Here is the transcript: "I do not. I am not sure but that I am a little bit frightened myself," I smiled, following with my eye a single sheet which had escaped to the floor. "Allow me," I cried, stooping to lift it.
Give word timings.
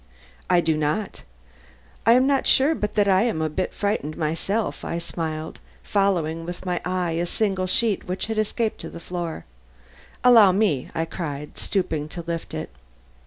"I 0.49 0.61
do 0.61 0.75
not. 0.77 1.21
I 2.07 2.13
am 2.13 2.25
not 2.25 2.47
sure 2.47 2.73
but 2.73 2.95
that 2.95 3.07
I 3.07 3.21
am 3.21 3.35
a 3.35 3.39
little 3.41 3.55
bit 3.55 3.71
frightened 3.71 4.17
myself," 4.17 4.83
I 4.83 4.97
smiled, 4.97 5.59
following 5.83 6.43
with 6.43 6.65
my 6.65 6.81
eye 6.83 7.11
a 7.11 7.27
single 7.27 7.67
sheet 7.67 8.05
which 8.07 8.25
had 8.25 8.39
escaped 8.39 8.81
to 8.81 8.89
the 8.89 8.99
floor. 8.99 9.45
"Allow 10.23 10.53
me," 10.53 10.89
I 10.95 11.05
cried, 11.05 11.55
stooping 11.59 12.09
to 12.09 12.23
lift 12.25 12.55
it. 12.55 12.71